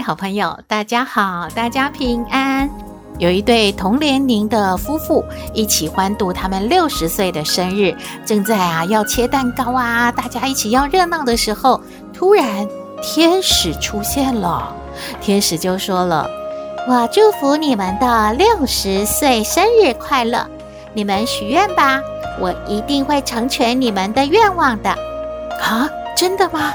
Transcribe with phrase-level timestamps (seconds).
[0.00, 2.68] 好朋友，大家好，大家平安。
[3.18, 11.80] 有一对同年龄的夫妇一起欢度他们六十岁的生日，正在啊要切蛋糕啊，大家一起要热闹的时候，
[12.14, 12.66] 突然
[13.02, 14.74] 天使出现了。
[15.20, 16.26] 天使就说了
[16.88, 20.46] ：“我祝福你们的六十岁生日快乐，
[20.94, 22.00] 你们许愿吧，
[22.40, 24.90] 我一定会成全你们的愿望的。”
[25.60, 26.72] 啊，真的吗？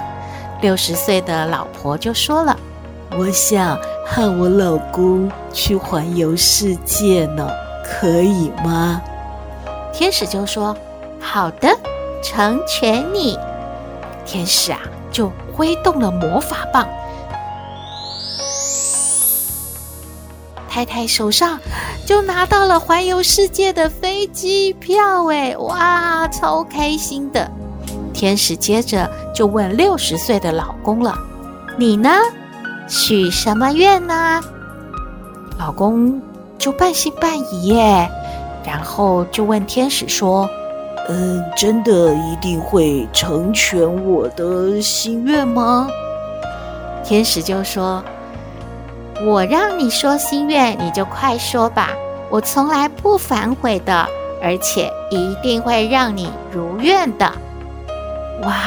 [0.61, 2.57] 六十岁的老婆就说了
[3.17, 7.49] ：“我想和我老公去环游世界呢，
[7.83, 9.01] 可以吗？”
[9.93, 10.75] 天使就说
[11.19, 11.69] ：“好的，
[12.21, 13.37] 成全你。”
[14.25, 14.79] 天使啊，
[15.11, 16.87] 就挥动了魔法棒，
[20.67, 21.59] 太太手上
[22.05, 27.49] 就拿到了环游世界的飞机票，哎，哇，超开心的！
[28.13, 31.17] 天使接着就问六十岁的老公了
[31.77, 32.09] ：“你呢？
[32.87, 34.41] 许什么愿呢？”
[35.59, 36.21] 老公
[36.57, 38.09] 就半信半疑耶，
[38.65, 40.49] 然后就问天使说
[41.07, 45.87] ：“嗯，真的一定会成全我的心愿吗？”
[47.03, 48.03] 天使就说
[49.25, 51.91] ：“我让你说心愿，你就快说吧，
[52.29, 54.07] 我从来不反悔的，
[54.41, 57.31] 而且一定会让你如愿的。”
[58.43, 58.59] 哇，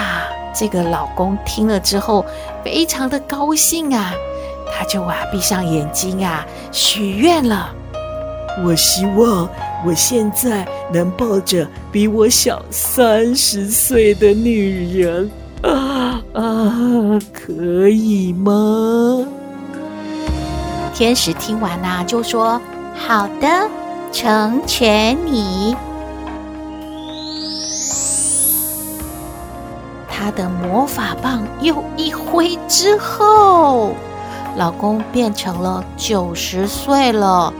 [0.58, 2.24] 这个老公听了之后
[2.64, 4.12] 非常的高兴啊，
[4.72, 7.72] 他就啊闭上眼睛啊许愿了。
[8.64, 9.48] 我希望
[9.86, 15.30] 我现在能抱着比我小三十岁的女人
[15.62, 19.24] 啊啊，可以吗？
[20.92, 22.60] 天使听完啊就说
[22.98, 23.46] ：“好的，
[24.10, 25.76] 成全你。”
[30.18, 33.92] 他的魔法棒又一挥之后，
[34.56, 37.54] 老公变成了九十岁了。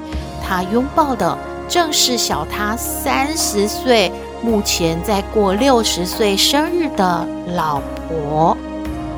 [0.44, 4.10] 他拥抱的正是小他三十岁，
[4.42, 7.24] 目前在过六十岁生日的
[7.54, 8.56] 老婆。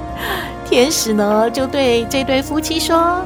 [0.68, 3.22] 天使呢，就对这对夫妻说：“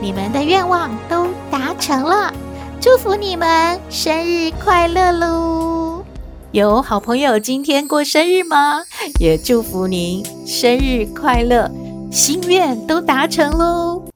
[0.00, 2.32] 你们的愿望都达成了，
[2.80, 6.02] 祝福你们生日快乐喽！”
[6.52, 8.84] 有好朋友今天过生日吗？
[9.18, 11.70] 也祝福您生日快乐，
[12.10, 14.11] 心愿都达成喽。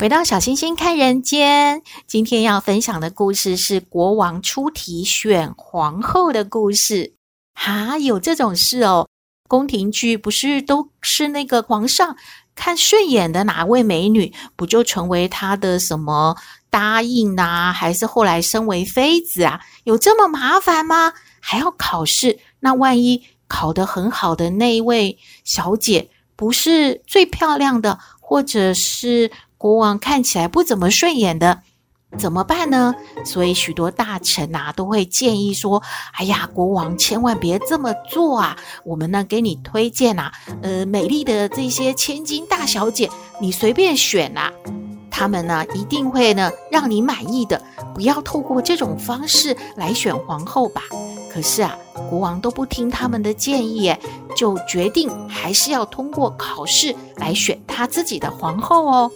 [0.00, 7.12] 回到小星星看人间，今天要分享的故事是国王出题选皇后的故事。
[7.52, 9.06] 哈，有这种事哦！
[9.46, 12.16] 宫廷剧不是都是那个皇上
[12.54, 16.34] 看顺眼的哪位美女，不就成为他的什么
[16.70, 17.70] 答应啊？
[17.70, 19.60] 还是后来升为妃子啊？
[19.84, 21.12] 有这么麻烦吗？
[21.40, 22.38] 还要考试？
[22.60, 29.30] 那万一考得很好的那一位小姐不是最漂亮的，或者是……
[29.60, 31.60] 国王看起来不怎么顺眼的，
[32.16, 32.94] 怎么办呢？
[33.26, 35.82] 所以许多大臣呐都会建议说
[36.16, 38.56] ：“哎呀，国王千万别这么做啊！
[38.84, 40.32] 我们呢给你推荐呐，
[40.62, 44.50] 呃，美丽的这些千金大小姐，你随便选呐，
[45.10, 47.62] 他们呢一定会呢让你满意的。
[47.94, 50.80] 不要透过这种方式来选皇后吧。”
[51.30, 51.76] 可是啊，
[52.08, 53.94] 国王都不听他们的建议，
[54.34, 59.10] 就决定还是要通过考试来选他自己的皇后哦。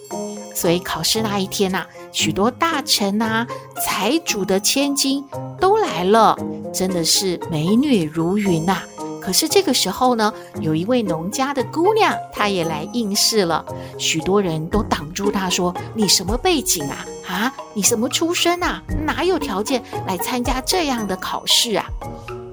[0.55, 3.45] 所以考试那一天呐、许多大臣呐、
[3.85, 5.23] 财主的千金
[5.59, 6.35] 都来了，
[6.73, 8.81] 真的是美女如云呐。
[9.21, 10.31] 可是这个时候呢，
[10.61, 13.65] 有一位农家的姑娘，她也来应试了。
[13.97, 17.05] 许多人都挡住她说：“你什么背景啊？
[17.27, 18.81] 啊，你什么出身啊？
[19.05, 21.85] 哪有条件来参加这样的考试啊？”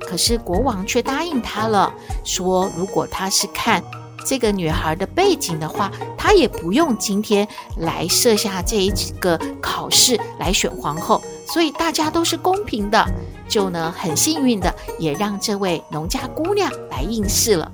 [0.00, 1.92] 可是国王却答应她了，
[2.24, 3.82] 说如果他是看
[4.24, 7.46] 这个女孩的背景的话，她也不用今天
[7.78, 13.04] 来设下这一个考试来选皇后，所以大家都是公平的，
[13.48, 17.70] 就呢很幸运的也让这位农家姑娘来应试了。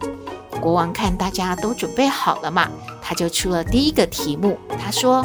[0.61, 2.69] 国王看大家都准备好了嘛，
[3.01, 5.25] 他就出了第一个题目，他说：“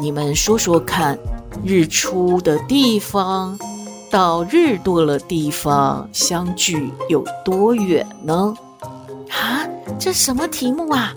[0.00, 1.18] 你们说说看，
[1.64, 3.58] 日出的地方。”
[4.08, 8.54] 到日落的地方相距有多远呢？
[9.30, 9.66] 啊，
[9.98, 11.12] 这什么题目啊？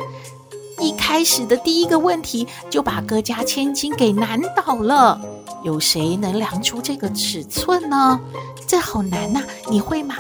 [0.79, 5.19] 一开始的第一个问题就把各家千金给难倒了。
[5.61, 8.17] 有谁能量出这个尺寸呢？
[8.65, 9.41] 这好难呐！
[9.69, 10.15] 你会吗？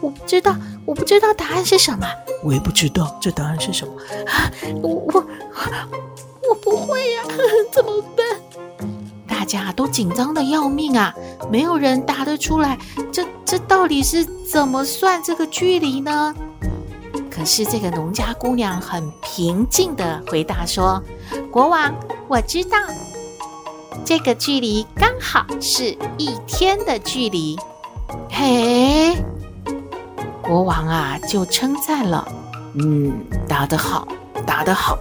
[0.00, 2.04] 我不知道，我不知道答案是什么。
[2.42, 3.94] 我也不知道这答案是什么。
[4.26, 4.50] 啊，
[4.82, 5.24] 我我
[6.48, 7.22] 我不会呀，
[7.70, 8.26] 怎么办？
[9.28, 11.14] 大家都紧张的要命啊，
[11.48, 12.76] 没有人答得出来。
[13.12, 16.34] 这这到底是怎么算这个距离呢？
[17.34, 21.02] 可是这个农家姑娘很平静地回答说
[21.50, 21.94] ：“国王，
[22.28, 22.76] 我知道，
[24.04, 27.58] 这个距离刚好是一天的距离。”
[28.30, 29.16] 嘿，
[30.42, 32.30] 国王啊，就称赞了
[32.76, 34.06] ：“嗯，答得好，
[34.46, 34.98] 答得好。”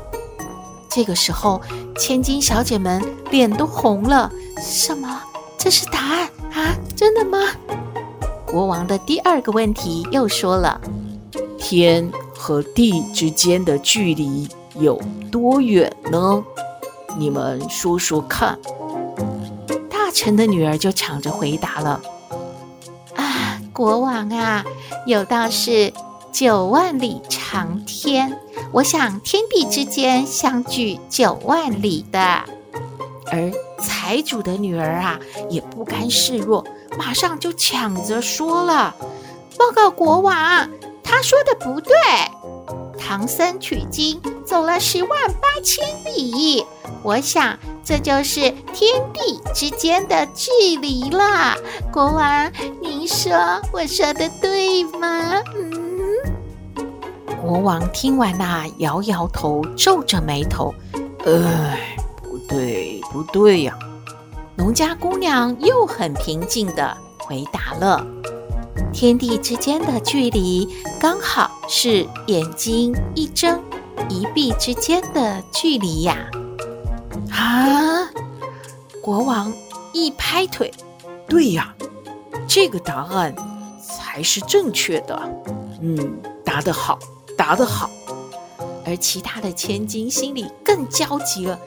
[0.89, 1.61] 这个时候，
[1.97, 4.31] 千金小姐们脸都红了。
[4.61, 5.21] 什么？
[5.57, 6.75] 这是答案啊？
[6.95, 7.37] 真的吗？
[8.45, 10.79] 国王的第二个问题又说了：
[11.61, 14.99] 天和地之间的距离有
[15.31, 16.43] 多远呢？
[17.17, 18.57] 你们说说看。
[19.89, 22.01] 大臣的女儿就抢着回答了：
[23.15, 24.65] 啊，国王啊，
[25.05, 25.93] 有道是
[26.31, 28.37] 九万里长天。
[28.71, 32.19] 我想，天地之间相距九万里的，
[33.31, 35.19] 而财主的女儿啊，
[35.49, 36.65] 也不甘示弱，
[36.97, 38.95] 马上就抢着说了
[39.57, 40.69] ：“报告国王，
[41.11, 41.93] 他说的不对。
[42.97, 46.65] 唐僧取经走了十万八千里，
[47.03, 48.39] 我想这就是
[48.71, 51.55] 天地之间的距离了。
[51.91, 52.49] 国王，
[52.81, 53.33] 您说
[53.73, 56.81] 我说的对吗？”嗯。
[57.41, 60.73] 国王听完呐，摇摇头，皱着眉头
[61.27, 63.77] ：“哎，不对，不对呀！”
[64.55, 68.05] 农家姑娘又很平静地回答了
[68.93, 70.67] ：“天地之间的距离，
[70.99, 73.61] 刚好是眼睛一睁
[74.09, 76.29] 一闭之间的距离呀！”
[77.31, 78.09] 啊！
[79.01, 79.51] 国王
[79.93, 80.71] 一拍腿
[81.27, 81.75] ：“对呀，
[82.47, 83.35] 这个答案
[83.81, 85.19] 才是正确的。
[85.81, 86.97] 嗯，答得好。”
[87.37, 87.89] 答得好，
[88.85, 91.59] 而其他的千金心里更焦急了。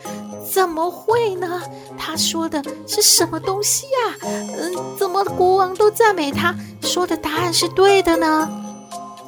[0.52, 1.62] 怎么会呢？
[1.96, 4.17] 他说的是什么东西呀？
[4.23, 8.49] 嗯，怎么国王都赞美他，说的答案是对的呢？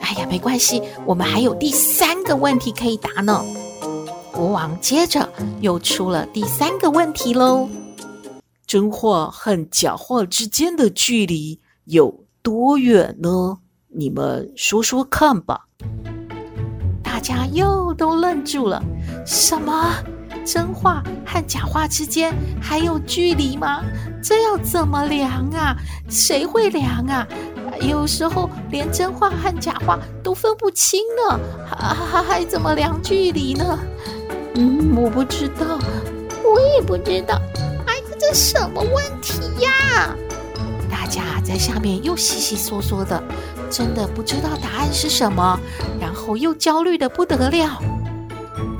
[0.00, 3.42] 哎呀，没关系，我们还有第三个问题可以答呢。
[4.32, 5.28] 国王接着
[5.60, 7.68] 又出了第三个问题喽：
[8.66, 13.58] 真话和假话之间的距离有多远呢？
[13.88, 15.66] 你们说说看吧。
[17.02, 18.82] 大家又都愣住了。
[19.24, 19.94] 什么？
[20.46, 22.32] 真话和假话之间
[22.62, 23.82] 还有距离吗？
[24.22, 25.76] 这要怎么量啊？
[26.08, 27.26] 谁会量啊？
[27.80, 31.38] 有时候连真话和假话都分不清呢，
[31.68, 33.78] 还还还怎么量距离呢？
[34.54, 35.78] 嗯，我不知道，
[36.44, 37.38] 我也不知道。
[37.86, 40.14] 哎，这什么问题呀？
[40.88, 43.22] 大家在下面又窸窸窣窣的。
[43.68, 45.58] 真的不知道答案是什么，
[46.00, 47.82] 然后又焦虑得不得了。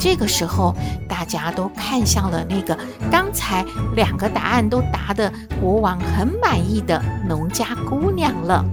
[0.09, 0.73] 这个时候，
[1.09, 2.79] 大家都看向了那个
[3.11, 3.65] 刚才
[3.97, 8.65] 两个答案都答得国王很满意的农家姑娘了。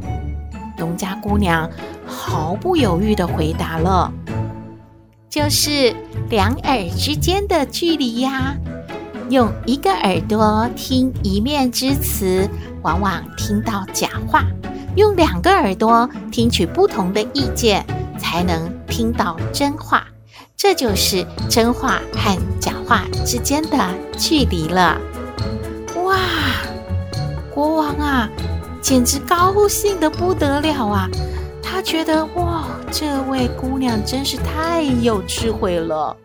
[0.77, 1.67] 农家姑娘
[2.05, 4.13] 毫不犹豫地回答了
[5.27, 5.95] ：“就是
[6.29, 8.55] 两耳之间的距离呀。
[9.31, 12.47] 用一个耳朵听一面之词，
[12.83, 14.45] 往往听到假话。”
[14.95, 17.83] 用两个耳朵听取不同的意见，
[18.19, 20.05] 才能听到真话。
[20.63, 23.77] 这就是真话和假话之间的
[24.17, 24.98] 距离了。
[26.05, 26.17] 哇，
[27.53, 28.29] 国王啊，
[28.82, 31.10] 简直高兴得不得了啊！
[31.62, 36.15] 他觉得哇，这位姑娘真是太有智慧了。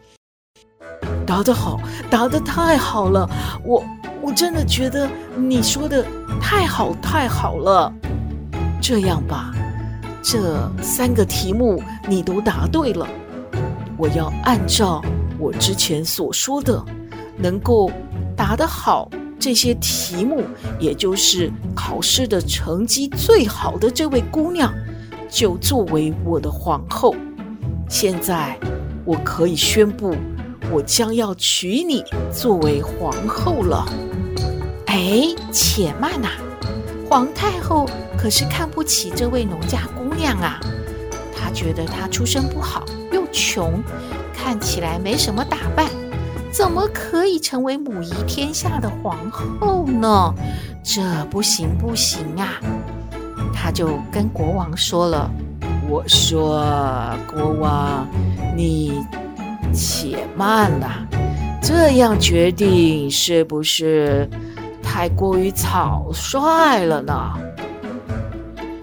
[1.27, 3.29] 答得好，答得太好了！
[3.65, 3.85] 我
[4.23, 6.07] 我真的觉得你说的
[6.41, 7.93] 太好太好了。
[8.81, 9.51] 这样吧，
[10.23, 13.05] 这三个题目你都答对了。
[13.99, 15.03] 我要按照
[15.39, 16.83] 我之前所说的，
[17.37, 17.91] 能够
[18.37, 20.45] 答得好这些题目，
[20.79, 24.73] 也就是考试的成绩最好的这位姑娘，
[25.29, 27.15] 就作为我的皇后。
[27.89, 28.57] 现在，
[29.05, 30.15] 我可以宣布，
[30.71, 33.85] 我将要娶你作为皇后了。
[34.87, 36.29] 哎，且慢呐！
[37.11, 40.61] 皇太后可是看不起这位农家姑娘啊，
[41.35, 42.85] 她觉得她出身不好，
[43.49, 43.83] 穷，
[44.35, 45.87] 看起来没什么打扮。
[46.51, 50.35] 怎么可以成为母仪天下的皇后呢？
[50.83, 51.01] 这
[51.31, 52.61] 不行不行啊！
[53.55, 55.31] 他就跟国王说了
[55.89, 56.63] ：“我说，
[57.31, 58.07] 国王，
[58.57, 59.05] 你
[59.73, 61.07] 且慢呐，
[61.63, 64.29] 这样决定是不是
[64.83, 67.33] 太过于草率了呢？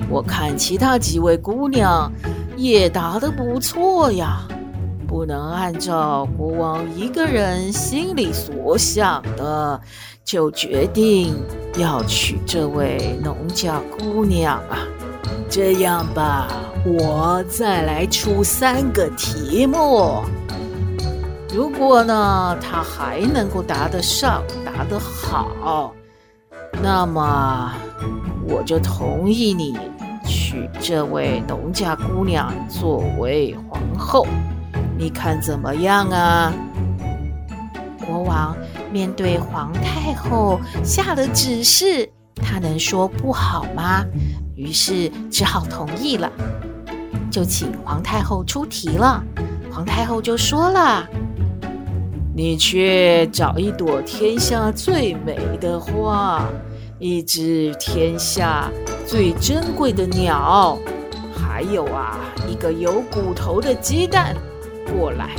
[0.10, 2.12] 我看其他几位姑娘
[2.56, 4.42] 也答得不错呀。”
[5.06, 9.80] 不能按照国王一个人心里所想的，
[10.24, 11.36] 就决定
[11.78, 14.80] 要娶这位农家姑娘啊！
[15.50, 16.48] 这样吧，
[16.86, 20.24] 我再来出三个题目。
[21.54, 25.94] 如果呢，他还能够答得上，答得好，
[26.82, 27.72] 那么
[28.48, 29.78] 我就同意你
[30.26, 34.28] 娶这位农家姑娘作为皇后。
[34.98, 36.54] 你看怎么样啊？
[38.06, 38.56] 国王
[38.92, 44.06] 面对皇太后下了指示，他能说不好吗？
[44.56, 46.32] 于是只好同意了，
[47.30, 49.22] 就请皇太后出题了。
[49.70, 51.06] 皇太后就说了
[52.34, 56.46] ：“你去找一朵天下最美的花，
[57.00, 58.72] 一只天下
[59.06, 60.78] 最珍贵的鸟，
[61.36, 64.34] 还有啊，一个有骨头的鸡蛋。”
[64.92, 65.32] 过来，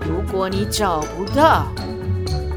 [0.00, 1.66] 如果你找不到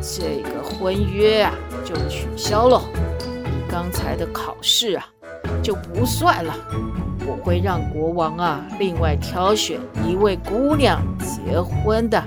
[0.02, 2.82] 这个婚约啊，就取消了。
[3.20, 5.06] 你刚才的考试啊，
[5.62, 6.54] 就不算了。
[7.26, 12.22] 我会让国王啊，另外挑选一位姑娘结婚的。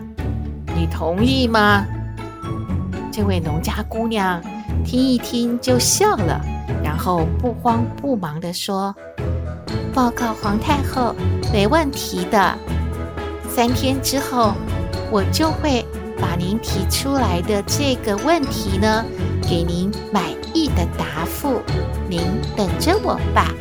[0.74, 1.84] 你同意吗？
[3.12, 4.42] 这位农家姑娘
[4.84, 6.40] 听一听就笑了，
[6.82, 8.94] 然后不慌不忙地说
[9.94, 11.14] ：“报告皇太后，
[11.52, 12.58] 没问题的。”
[13.56, 14.52] 三天之后，
[15.10, 15.82] 我就会
[16.20, 19.02] 把您提出来的这个问题呢，
[19.48, 21.62] 给您满意的答复。
[22.06, 22.20] 您
[22.54, 23.54] 等着我吧。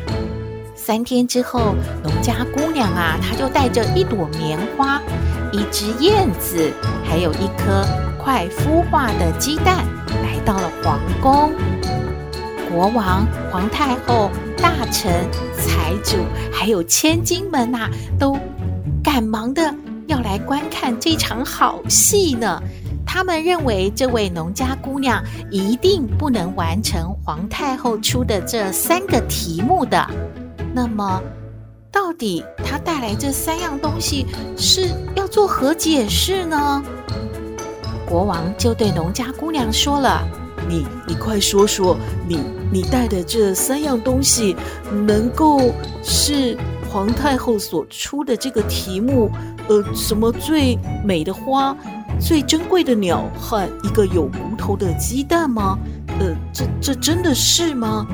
[0.74, 5.00] 三天之后，农家姑娘啊，她就带着一朵棉花、
[5.50, 6.70] 一只燕子，
[7.02, 7.82] 还有一颗
[8.22, 9.78] 快孵化的鸡蛋，
[10.22, 11.54] 来到了皇宫。
[12.70, 15.10] 国王、皇太后、大臣、
[15.56, 16.18] 财主，
[16.52, 17.88] 还有千金们呐、
[18.18, 18.38] 都
[19.02, 19.74] 赶忙的。
[20.06, 22.60] 要来观看这场好戏呢。
[23.04, 30.04] 他们认为这位农家姑娘一定不能完成皇太后出的这三个题目的。
[30.74, 31.22] 那么，
[31.90, 36.82] 到底她带来这三样东西是要做何解释呢？
[38.04, 40.22] 国王就对农家姑娘说了
[40.68, 41.96] ：“你，你快说说，
[42.28, 44.54] 你你带的这三样东西
[45.06, 45.72] 能够
[46.02, 46.56] 是
[46.96, 49.30] 皇太后所出的这个题目？”
[49.68, 51.76] 呃，什么最美的花、
[52.18, 55.78] 最珍贵的鸟和一个有骨头的鸡蛋吗？
[56.18, 58.06] 呃，这这真的是吗？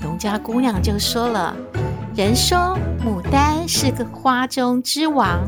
[0.00, 1.54] 农家姑娘就说了
[2.16, 2.76] ：“人说
[3.06, 5.38] 牡丹是个花中之王，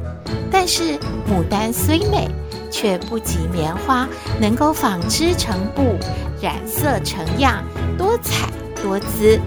[0.52, 0.96] 但是
[1.28, 2.28] 牡丹虽美，
[2.70, 4.06] 却不及棉花
[4.40, 5.96] 能够纺织成布、
[6.40, 7.64] 染色成样、
[7.98, 8.48] 多彩
[8.80, 9.40] 多姿，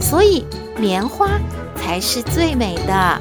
[0.00, 0.44] 所以
[0.78, 1.28] 棉花
[1.84, 3.20] 才是最美的。”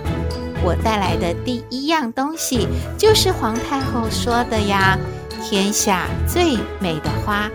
[0.64, 4.98] 我带来的第一样东西就是皇太后说的呀，
[5.44, 7.50] 天下最美的花，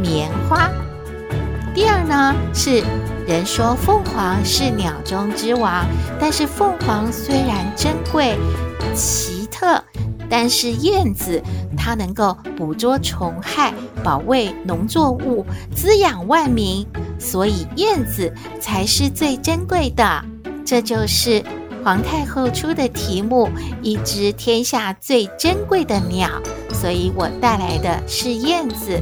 [0.00, 0.70] 棉花。
[1.74, 2.84] 第二呢，是
[3.26, 5.84] 人说凤凰是鸟中之王，
[6.20, 8.38] 但是凤凰虽然珍贵
[8.94, 9.82] 奇特，
[10.28, 11.42] 但是燕子
[11.76, 15.44] 它能够捕捉虫害，保卫农作物，
[15.74, 16.86] 滋养万民，
[17.18, 20.24] 所以燕子才是最珍贵的。
[20.64, 21.42] 这就是。
[21.84, 23.48] 皇太后出的题目，
[23.82, 26.28] 一只天下最珍贵的鸟，
[26.70, 29.00] 所以我带来的是燕子。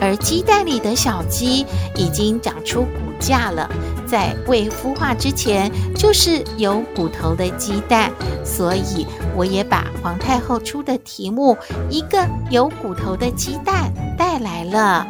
[0.00, 3.68] 而鸡蛋里的小鸡已经长出骨架了，
[4.06, 8.10] 在未孵化之前就是有骨头的鸡蛋，
[8.44, 9.06] 所以
[9.36, 11.56] 我也把皇太后出的题目，
[11.90, 15.06] 一个有骨头的鸡蛋带来了。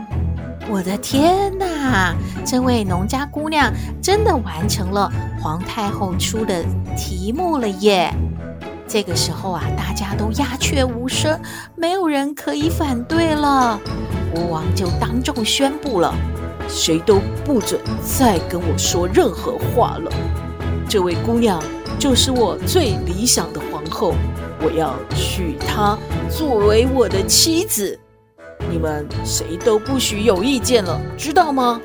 [0.71, 2.15] 我的天哪！
[2.43, 3.71] 这位农家姑娘
[4.01, 6.65] 真的完成了皇太后出的
[6.97, 8.11] 题目了耶！
[8.89, 11.39] 这个时候啊，大家都鸦雀无声，
[11.77, 13.79] 没有人可以反对了。
[14.35, 16.15] 国王就当众宣布了：
[16.69, 20.11] 谁都不准再跟我说任何话了。
[20.89, 21.63] 这位姑娘
[21.99, 24.15] 就是我最理想的皇后，
[24.61, 25.99] 我要娶她
[26.31, 27.99] 作为我的妻子。
[28.71, 31.81] 你们谁都不许有意见了，知道吗？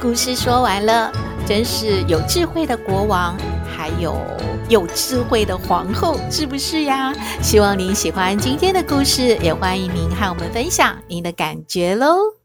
[0.00, 1.12] 故事说完了，
[1.46, 4.16] 真是有智慧的国王，还有
[4.68, 7.14] 有智慧的皇后，是不是呀？
[7.40, 12.41] 希望您喜欢今天的故事，也欢迎您和我们分享您的感觉喽。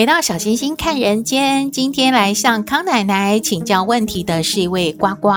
[0.00, 5.28] 回到小星星看人间，今天来向康奶奶请教问题的是一位呱呱。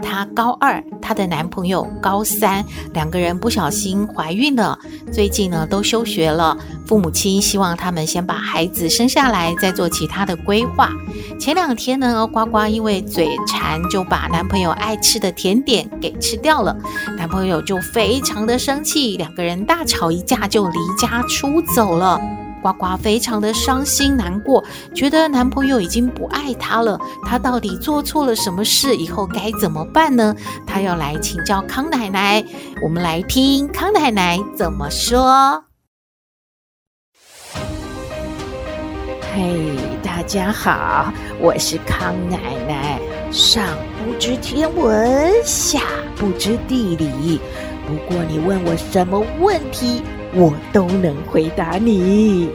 [0.00, 4.78] 她高二，她的男朋友高三，两个人不小心怀孕了。
[5.12, 6.56] 最近呢，都休学了。
[6.86, 10.90] 父母亲希望他们先把孩子生下来，再做其他的规划。
[11.38, 16.74] 前两天呢，呱呱因为嘴馋，就把男朋友爱吃的甜点给吃掉了。
[17.18, 22.18] 男朋友就非常的生气，两个人大吵一架，就离家出走了。
[22.72, 24.62] 呱呱非常的伤心难过，
[24.94, 26.98] 觉得男朋友已经不爱她了。
[27.24, 28.94] 她到底做错了什么事？
[28.96, 30.34] 以后该怎么办呢？
[30.66, 32.44] 她要来请教康奶奶。
[32.82, 35.64] 我们来听康奶奶怎么说。
[39.32, 43.00] 嘿，大家好，我是康奶奶。
[43.30, 43.62] 上
[43.98, 45.80] 不知天文，下
[46.16, 47.40] 不知地理。
[47.86, 50.02] 不过你问我什么问题，
[50.34, 52.50] 我都能回答你。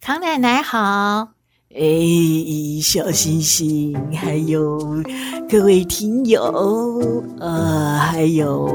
[0.00, 1.28] 康奶奶好，
[1.74, 1.80] 哎，
[2.82, 4.78] 小星星，还有
[5.48, 7.02] 各位听友，
[7.40, 8.66] 呃，还有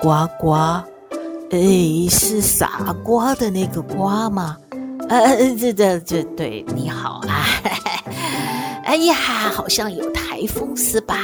[0.00, 0.52] 呱呱，
[1.50, 4.56] 哎，是傻瓜的那个瓜吗？
[5.08, 7.46] 呃，这这这，对，你好啊。
[8.92, 9.14] 哎呀，
[9.54, 11.16] 好像有台风是吧？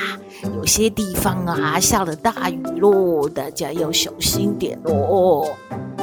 [0.57, 5.45] 有些地方啊下了大雨喽，大家要小心点喽。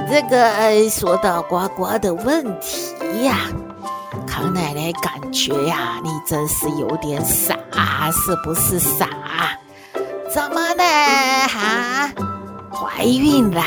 [0.08, 3.47] 这个说到呱呱的问题呀，
[4.28, 7.58] 康奶奶感觉呀，你真是有点傻，
[8.12, 9.10] 是不是傻？
[10.32, 10.84] 怎么呢？
[11.47, 12.12] 哈，
[12.71, 13.65] 怀孕啦？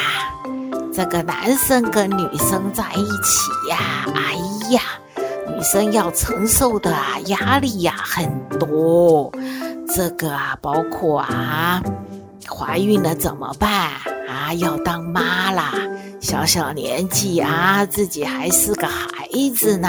[0.95, 4.07] 这个男生跟女生在一起呀？
[4.15, 4.83] 哎呀！
[5.59, 9.33] 女生要承受的啊压力呀很多，
[9.93, 11.83] 这个啊包括啊
[12.49, 13.91] 怀孕了怎么办
[14.29, 14.55] 啊？
[14.59, 15.73] 要当妈啦，
[16.21, 19.89] 小小年纪啊自己还是个孩子呢，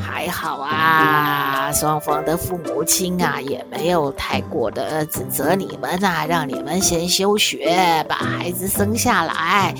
[0.00, 9.74] 还好啊，双方的父母亲啊也没有太过的指责你们呐、让你们先休学，把孩子生下来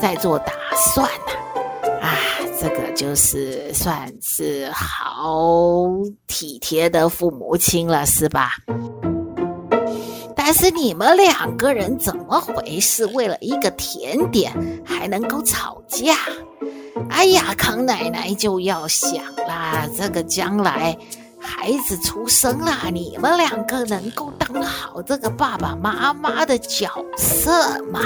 [0.00, 0.52] 再做打
[0.94, 1.32] 算呐。
[2.96, 5.86] 就是算是好
[6.26, 8.52] 体贴的父母亲了，是吧？
[10.34, 13.04] 但是你们两个人怎么回事？
[13.06, 14.52] 为了一个甜点
[14.84, 16.14] 还能够吵架？
[17.10, 20.96] 哎呀，康奶奶就要想啦，这个将来
[21.38, 28.00] 孩子出生了，你们两个能够当好这个爸爸妈妈的角色吗？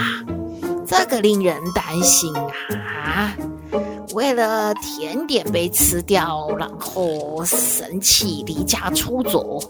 [0.87, 3.33] 这个令人担心啊！
[4.15, 9.61] 为了甜点被吃掉，然后生气离家出走，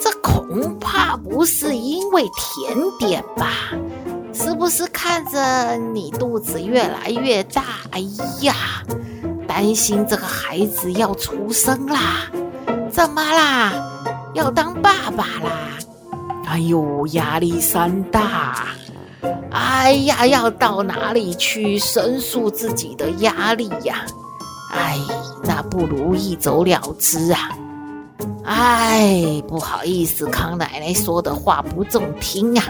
[0.00, 3.52] 这恐怕不是因为甜点吧？
[4.32, 8.00] 是不是看着你肚子越来越大，哎
[8.40, 8.54] 呀，
[9.46, 12.26] 担心这个孩子要出生啦？
[12.90, 13.72] 怎么啦？
[14.34, 15.78] 要当爸爸啦？
[16.46, 18.74] 哎呦，压力山大。
[19.50, 24.04] 哎呀，要到哪里去申诉自己的压力呀？
[24.72, 24.98] 哎，
[25.44, 27.56] 那不如一走了之啊！
[28.44, 32.64] 哎，不好意思，康奶奶说的话不中听啊！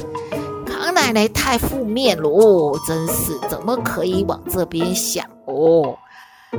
[0.67, 5.97] 康奶奶太负面了，真是怎么可以往这边想哦？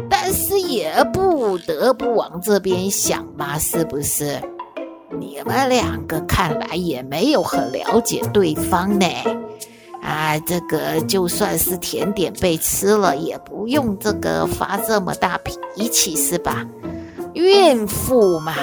[0.10, 4.42] 但是也不得不往这边想嘛，是不是？
[5.18, 9.06] 你们两个看来也没有很了解对方呢。
[10.06, 16.64] 啊，这个就算是甜点被吃了，也不用这个发这么大脾气，是吧？
[17.34, 18.54] 孕妇嘛，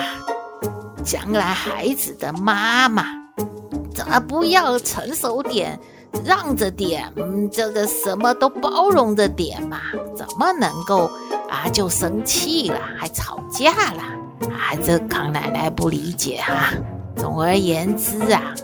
[1.02, 3.04] 将来孩子的妈妈，
[3.92, 5.78] 怎么不要成熟点，
[6.24, 7.12] 让着点，
[7.50, 9.80] 这个什么都包容着点嘛，
[10.16, 11.10] 怎么能够
[11.50, 14.02] 啊就生气了，还吵架了？
[14.48, 16.72] 啊，这康奶奶不理解哈、
[17.16, 18.54] 总而言之啊。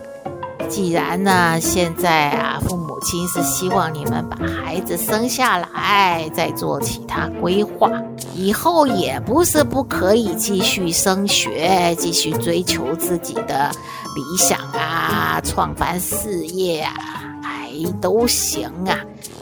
[0.69, 7.91] 既然呢，现在啊，父母亲是希望你们把孩子生下来，再做其他规划。
[8.35, 13.71] 以后也不是不可以继续升学，继续追求自己的
[14.15, 16.95] 理想啊，创办事业啊，
[17.43, 18.97] 哎，都行啊。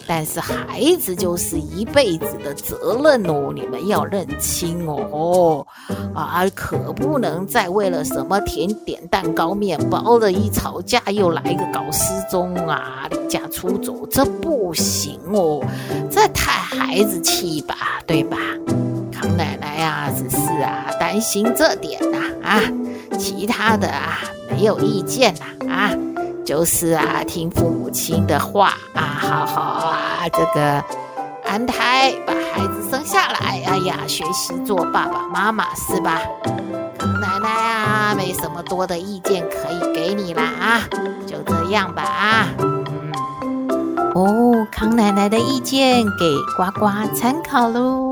[0.07, 5.67] 但是孩子就是一辈子的责任哦，你们要认清哦，
[6.15, 15.61] 啊，可不能再为了什么甜点、蛋糕、面包的一吵架又来个搞失踪啊、离家出走，这不行哦，
[16.11, 18.37] 这太孩子气吧，对吧？
[19.13, 22.63] 康奶奶呀、啊，只是啊担心这点呐啊，啊，
[23.19, 25.91] 其他的啊没有意见呐啊。
[26.45, 29.73] 就是啊，听父母亲的话啊，好好
[30.31, 30.85] 这个
[31.45, 36.21] 安胎把孩子生下来，哎呀，学习做爸爸妈妈是吧？
[36.99, 40.81] 康奶奶啊，没什么多的意见可以给你了啊，
[41.27, 42.49] 就这样吧啊。
[44.15, 48.06] 哦，康奶奶的意见给呱呱参考喽。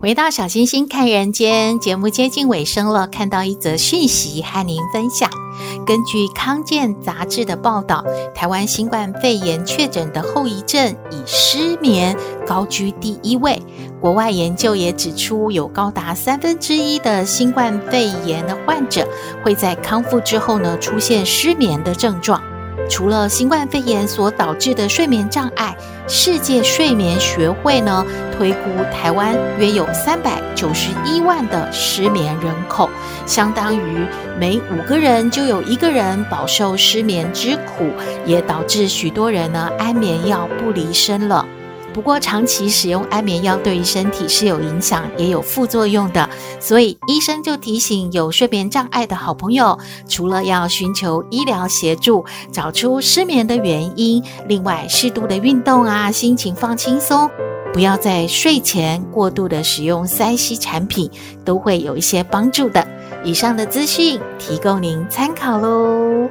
[0.00, 5.28] 回到小星星看人间节目接近尾声了，看到一则讯息和您分享。
[5.84, 8.02] 根据康健杂志的报道，
[8.34, 13.62] 台湾新冠肺炎确诊的后遗症以失眠高居第一位。
[14.00, 19.06] 国外研究也指出，有高达三分之一的新冠肺炎的患者
[19.44, 22.42] 会在康复之后呢，出现失眠的症状。
[22.90, 25.74] 除了新冠肺炎所导致的睡眠障碍，
[26.08, 28.04] 世界睡眠学会呢
[28.36, 28.58] 推估
[28.92, 32.90] 台湾约有三百九十一万的失眠人口，
[33.24, 34.04] 相当于
[34.38, 37.90] 每五个人就有一个人饱受失眠之苦，
[38.26, 41.46] 也导致许多人呢安眠药不离身了。
[41.92, 46.28] 不过，长期使用安眠药对于身体是有影响，也有副作用的。
[46.60, 57.28] 所以，医生就提醒有睡眠障碍的好朋友，除了要寻求医疗协助，找出失眠的原因，另外适度的运动啊，心情放轻松，
[57.72, 61.10] 不要在睡前过度的使用三 C 产品，
[61.44, 62.86] 都会有一些帮助的。
[63.24, 66.30] 以上的资讯提供您参考喽。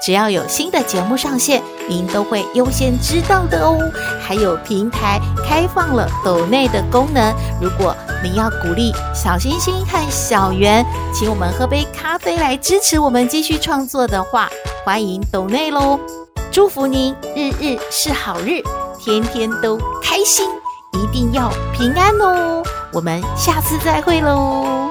[0.00, 3.78] 只要有新的节目上线，您都会优先知道的哦。
[4.20, 14.48] 还有平台开放了抖内的功能，如果您要鼓励小星星和小圆，请我们喝杯咖啡来支持我们继续创作的话，
[14.84, 15.98] 欢迎抖内喽。
[16.50, 18.62] 祝福您日日是好日，
[18.98, 20.48] 天天都开心，
[20.92, 22.62] 一定要平安哦。
[22.92, 24.87] 我们下次再会喽。